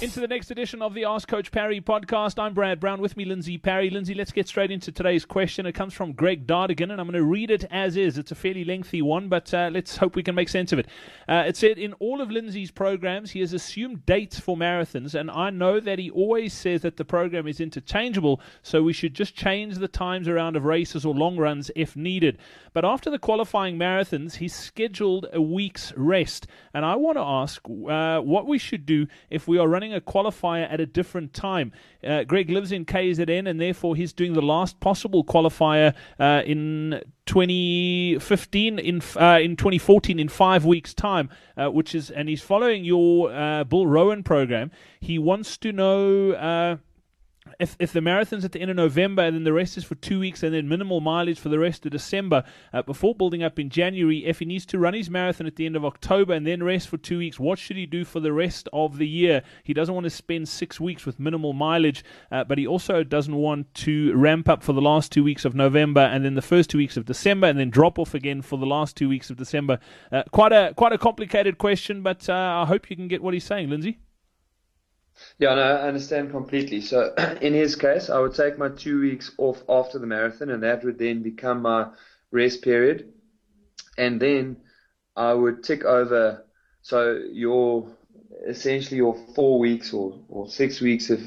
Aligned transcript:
Into 0.00 0.20
the 0.20 0.28
next 0.28 0.52
edition 0.52 0.80
of 0.80 0.94
the 0.94 1.06
Ask 1.06 1.26
Coach 1.26 1.50
Parry 1.50 1.80
podcast. 1.80 2.40
I'm 2.40 2.54
Brad 2.54 2.78
Brown. 2.78 3.00
With 3.00 3.16
me, 3.16 3.24
Lindsey 3.24 3.58
Parry. 3.58 3.90
Lindsey, 3.90 4.14
let's 4.14 4.30
get 4.30 4.46
straight 4.46 4.70
into 4.70 4.92
today's 4.92 5.24
question. 5.24 5.66
It 5.66 5.72
comes 5.72 5.92
from 5.92 6.12
Greg 6.12 6.46
Dardagan, 6.46 6.92
and 6.92 7.00
I'm 7.00 7.08
going 7.08 7.14
to 7.14 7.24
read 7.24 7.50
it 7.50 7.64
as 7.68 7.96
is. 7.96 8.16
It's 8.16 8.30
a 8.30 8.36
fairly 8.36 8.64
lengthy 8.64 9.02
one, 9.02 9.28
but 9.28 9.52
uh, 9.52 9.70
let's 9.72 9.96
hope 9.96 10.14
we 10.14 10.22
can 10.22 10.36
make 10.36 10.50
sense 10.50 10.72
of 10.72 10.78
it. 10.78 10.86
Uh, 11.26 11.42
it 11.48 11.56
said, 11.56 11.78
In 11.78 11.94
all 11.94 12.20
of 12.20 12.30
Lindsey's 12.30 12.70
programs, 12.70 13.32
he 13.32 13.40
has 13.40 13.52
assumed 13.52 14.06
dates 14.06 14.38
for 14.38 14.56
marathons, 14.56 15.16
and 15.18 15.32
I 15.32 15.50
know 15.50 15.80
that 15.80 15.98
he 15.98 16.10
always 16.10 16.54
says 16.54 16.82
that 16.82 16.96
the 16.96 17.04
program 17.04 17.48
is 17.48 17.58
interchangeable, 17.58 18.40
so 18.62 18.84
we 18.84 18.92
should 18.92 19.14
just 19.14 19.34
change 19.34 19.78
the 19.78 19.88
times 19.88 20.28
around 20.28 20.54
of 20.54 20.64
races 20.64 21.04
or 21.04 21.12
long 21.12 21.38
runs 21.38 21.72
if 21.74 21.96
needed. 21.96 22.38
But 22.72 22.84
after 22.84 23.10
the 23.10 23.18
qualifying 23.18 23.76
marathons, 23.76 24.36
he's 24.36 24.54
scheduled 24.54 25.26
a 25.32 25.42
week's 25.42 25.92
rest, 25.96 26.46
and 26.72 26.84
I 26.84 26.94
want 26.94 27.16
to 27.16 27.22
ask 27.22 27.60
uh, 27.68 28.20
what 28.20 28.46
we 28.46 28.58
should 28.58 28.86
do 28.86 29.08
if 29.28 29.48
we 29.48 29.58
are 29.58 29.66
running 29.66 29.87
a 29.94 30.00
qualifier 30.00 30.70
at 30.70 30.80
a 30.80 30.86
different 30.86 31.32
time. 31.32 31.72
Uh, 32.02 32.24
Greg 32.24 32.50
lives 32.50 32.72
in 32.72 32.84
KZN, 32.84 33.48
and 33.48 33.60
therefore 33.60 33.96
he's 33.96 34.12
doing 34.12 34.32
the 34.32 34.42
last 34.42 34.80
possible 34.80 35.24
qualifier 35.24 35.94
uh, 36.18 36.42
in 36.44 37.00
2015 37.26 38.78
in 38.78 39.02
uh, 39.16 39.38
in 39.40 39.54
2014 39.54 40.18
in 40.18 40.28
five 40.28 40.64
weeks 40.64 40.94
time 40.94 41.28
uh, 41.58 41.68
which 41.68 41.94
is 41.94 42.10
and 42.10 42.26
he's 42.26 42.40
following 42.40 42.84
your 42.84 43.30
uh, 43.30 43.64
Bill 43.64 43.86
Rowan 43.86 44.22
program 44.22 44.70
he 44.98 45.18
wants 45.18 45.58
to 45.58 45.70
know 45.70 46.32
uh, 46.32 46.76
if 47.58 47.76
if 47.78 47.92
the 47.92 48.00
marathon's 48.00 48.44
at 48.44 48.52
the 48.52 48.60
end 48.60 48.70
of 48.70 48.76
November 48.76 49.22
and 49.22 49.34
then 49.34 49.44
the 49.44 49.52
rest 49.52 49.76
is 49.76 49.84
for 49.84 49.94
two 49.96 50.20
weeks 50.20 50.42
and 50.42 50.54
then 50.54 50.68
minimal 50.68 51.00
mileage 51.00 51.38
for 51.38 51.48
the 51.48 51.58
rest 51.58 51.84
of 51.86 51.92
December 51.92 52.44
uh, 52.72 52.82
before 52.82 53.14
building 53.14 53.42
up 53.42 53.58
in 53.58 53.70
January, 53.70 54.24
if 54.24 54.38
he 54.38 54.44
needs 54.44 54.66
to 54.66 54.78
run 54.78 54.94
his 54.94 55.10
marathon 55.10 55.46
at 55.46 55.56
the 55.56 55.66
end 55.66 55.76
of 55.76 55.84
October 55.84 56.32
and 56.32 56.46
then 56.46 56.62
rest 56.62 56.88
for 56.88 56.96
two 56.96 57.18
weeks, 57.18 57.38
what 57.38 57.58
should 57.58 57.76
he 57.76 57.86
do 57.86 58.04
for 58.04 58.20
the 58.20 58.32
rest 58.32 58.68
of 58.72 58.98
the 58.98 59.06
year? 59.06 59.42
He 59.64 59.74
doesn't 59.74 59.94
want 59.94 60.04
to 60.04 60.10
spend 60.10 60.48
six 60.48 60.80
weeks 60.80 61.06
with 61.06 61.20
minimal 61.20 61.52
mileage, 61.52 62.04
uh, 62.30 62.44
but 62.44 62.58
he 62.58 62.66
also 62.66 63.02
doesn't 63.02 63.34
want 63.34 63.72
to 63.74 64.14
ramp 64.16 64.48
up 64.48 64.62
for 64.62 64.72
the 64.72 64.80
last 64.80 65.12
two 65.12 65.24
weeks 65.24 65.44
of 65.44 65.54
November 65.54 66.00
and 66.00 66.24
then 66.24 66.34
the 66.34 66.42
first 66.42 66.70
two 66.70 66.78
weeks 66.78 66.96
of 66.96 67.04
December 67.04 67.46
and 67.46 67.58
then 67.58 67.70
drop 67.70 67.98
off 67.98 68.14
again 68.14 68.42
for 68.42 68.58
the 68.58 68.66
last 68.66 68.96
two 68.96 69.08
weeks 69.08 69.30
of 69.30 69.36
December. 69.36 69.78
Uh, 70.12 70.22
quite 70.32 70.52
a 70.52 70.72
quite 70.76 70.92
a 70.92 70.98
complicated 70.98 71.58
question, 71.58 72.02
but 72.02 72.28
uh, 72.28 72.62
I 72.62 72.64
hope 72.66 72.90
you 72.90 72.96
can 72.96 73.08
get 73.08 73.22
what 73.22 73.34
he's 73.34 73.44
saying, 73.44 73.70
Lindsey. 73.70 73.98
Yeah, 75.38 75.54
no, 75.54 75.62
I 75.62 75.88
understand 75.88 76.30
completely. 76.30 76.80
So 76.80 77.14
in 77.40 77.54
his 77.54 77.76
case, 77.76 78.10
I 78.10 78.18
would 78.18 78.34
take 78.34 78.58
my 78.58 78.68
two 78.68 79.00
weeks 79.00 79.32
off 79.38 79.62
after 79.68 79.98
the 79.98 80.06
marathon, 80.06 80.50
and 80.50 80.62
that 80.62 80.84
would 80.84 80.98
then 80.98 81.22
become 81.22 81.62
my 81.62 81.88
rest 82.30 82.62
period. 82.62 83.12
And 83.96 84.20
then 84.20 84.58
I 85.16 85.32
would 85.34 85.62
tick 85.62 85.84
over. 85.84 86.44
So 86.82 87.20
your 87.32 87.90
essentially 88.46 88.98
your 88.98 89.14
four 89.34 89.58
weeks 89.58 89.92
or, 89.92 90.14
or 90.28 90.48
six 90.48 90.80
weeks, 90.80 91.10
if 91.10 91.20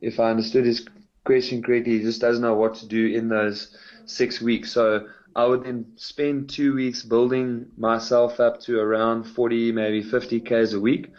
if 0.00 0.20
I 0.20 0.30
understood 0.30 0.64
his 0.64 0.86
question 1.24 1.62
correctly, 1.62 1.98
he 1.98 2.02
just 2.04 2.20
doesn't 2.20 2.42
know 2.42 2.54
what 2.54 2.74
to 2.76 2.86
do 2.86 3.06
in 3.06 3.28
those 3.28 3.76
six 4.06 4.40
weeks. 4.40 4.72
So 4.72 5.08
I 5.34 5.46
would 5.46 5.64
then 5.64 5.92
spend 5.96 6.50
two 6.50 6.74
weeks 6.74 7.02
building 7.02 7.66
myself 7.76 8.38
up 8.40 8.60
to 8.62 8.78
around 8.78 9.24
40, 9.24 9.72
maybe 9.72 10.02
50 10.02 10.40
k's 10.40 10.74
a 10.74 10.80
week 10.80 11.10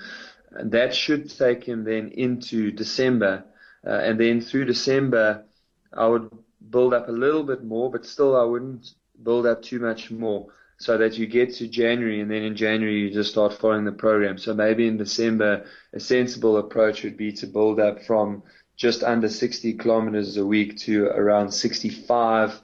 and 0.55 0.71
that 0.71 0.93
should 0.95 1.29
take 1.29 1.63
him 1.63 1.83
then 1.83 2.09
into 2.09 2.71
December. 2.71 3.43
Uh, 3.85 3.91
and 3.91 4.19
then 4.19 4.41
through 4.41 4.65
December, 4.65 5.43
I 5.91 6.07
would 6.07 6.29
build 6.69 6.93
up 6.93 7.09
a 7.09 7.11
little 7.11 7.43
bit 7.43 7.63
more, 7.63 7.91
but 7.91 8.05
still 8.05 8.35
I 8.35 8.43
wouldn't 8.43 8.91
build 9.21 9.45
up 9.45 9.61
too 9.61 9.79
much 9.79 10.11
more 10.11 10.47
so 10.77 10.97
that 10.97 11.17
you 11.17 11.27
get 11.27 11.53
to 11.55 11.67
January 11.67 12.19
and 12.19 12.29
then 12.29 12.43
in 12.43 12.55
January 12.55 13.01
you 13.01 13.13
just 13.13 13.31
start 13.31 13.53
following 13.53 13.85
the 13.85 13.91
program. 13.91 14.37
So 14.37 14.53
maybe 14.53 14.87
in 14.87 14.97
December, 14.97 15.65
a 15.93 15.99
sensible 15.99 16.57
approach 16.57 17.03
would 17.03 17.17
be 17.17 17.31
to 17.33 17.47
build 17.47 17.79
up 17.79 18.03
from 18.03 18.43
just 18.75 19.03
under 19.03 19.29
60 19.29 19.73
kilometers 19.73 20.37
a 20.37 20.45
week 20.45 20.77
to 20.79 21.05
around 21.05 21.51
65, 21.51 22.59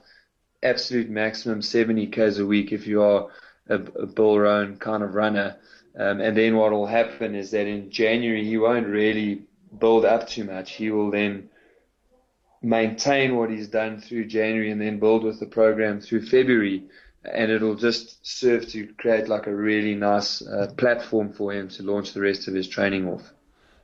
absolute 0.62 1.08
maximum 1.08 1.62
70 1.62 2.08
k's 2.08 2.38
a 2.38 2.46
week 2.46 2.72
if 2.72 2.86
you 2.86 3.02
are 3.02 3.28
a, 3.68 3.76
a 3.76 4.06
Bill 4.06 4.38
Rowan 4.38 4.76
kind 4.76 5.02
of 5.02 5.14
runner. 5.14 5.56
Um, 5.96 6.20
and 6.20 6.36
then 6.36 6.56
what 6.56 6.72
will 6.72 6.86
happen 6.86 7.34
is 7.34 7.50
that 7.50 7.66
in 7.66 7.90
January 7.90 8.44
he 8.44 8.56
won't 8.56 8.86
really 8.86 9.42
build 9.78 10.04
up 10.04 10.28
too 10.28 10.44
much. 10.44 10.72
He 10.72 10.90
will 10.90 11.10
then 11.10 11.50
maintain 12.62 13.36
what 13.36 13.50
he's 13.50 13.68
done 13.68 14.00
through 14.00 14.26
January 14.26 14.70
and 14.70 14.80
then 14.80 14.98
build 14.98 15.24
with 15.24 15.40
the 15.40 15.46
program 15.46 16.00
through 16.00 16.26
February. 16.26 16.84
And 17.24 17.50
it'll 17.50 17.74
just 17.74 18.26
serve 18.26 18.68
to 18.68 18.86
create 18.98 19.28
like 19.28 19.46
a 19.46 19.54
really 19.54 19.94
nice 19.94 20.42
uh, 20.46 20.72
platform 20.76 21.32
for 21.32 21.52
him 21.52 21.68
to 21.70 21.82
launch 21.82 22.12
the 22.12 22.20
rest 22.20 22.48
of 22.48 22.54
his 22.54 22.68
training 22.68 23.08
off. 23.08 23.32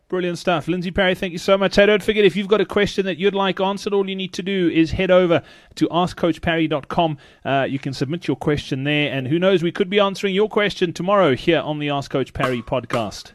Brilliant 0.09 0.39
stuff. 0.39 0.69
Lindsey 0.69 0.93
Parry, 0.93 1.17
thank 1.17 1.33
you 1.33 1.39
so 1.39 1.59
much. 1.59 1.75
Hey, 1.75 1.87
don't 1.87 2.03
forget, 2.03 2.25
if 2.25 2.37
you've 2.37 2.47
got 2.47 2.61
a 2.61 2.65
question 2.65 3.05
that 3.07 3.19
you'd 3.19 3.35
like 3.35 3.61
answered, 3.61 3.93
all 3.93 4.09
you 4.09 4.15
need 4.15 4.33
to 4.35 4.43
do 4.43 4.71
is 4.73 4.93
head 4.93 5.11
over 5.11 5.43
to 5.75 5.89
askcoachparry.com. 5.89 7.19
Uh, 7.45 7.67
you 7.69 7.81
can 7.81 7.93
submit 7.93 8.29
your 8.29 8.37
question 8.37 8.85
there, 8.85 9.13
and 9.13 9.27
who 9.27 9.41
knows, 9.41 9.65
we 9.65 9.73
could 9.73 9.91
be 9.91 9.99
answering 9.99 10.33
your 10.33 10.49
question 10.49 10.93
tomorrow 10.93 11.35
here 11.35 11.59
on 11.59 11.81
the 11.81 11.91
Ask 11.91 12.13
Coach 12.13 12.33
Parry 12.33 12.63
podcast. 12.63 13.33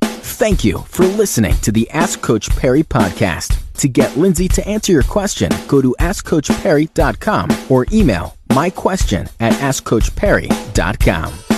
Thank 0.00 0.64
you 0.64 0.78
for 0.78 1.06
listening 1.06 1.54
to 1.58 1.70
the 1.70 1.88
Ask 1.90 2.20
Coach 2.20 2.50
Parry 2.50 2.82
podcast. 2.82 3.56
To 3.74 3.88
get 3.88 4.16
Lindsey 4.16 4.48
to 4.48 4.66
answer 4.66 4.90
your 4.90 5.04
question, 5.04 5.52
go 5.68 5.80
to 5.80 5.94
askcoachparry.com 6.00 7.50
or 7.70 7.86
email 7.92 8.36
my 8.52 8.68
question 8.68 9.28
at 9.38 9.52
askcoachparry.com. 9.54 11.53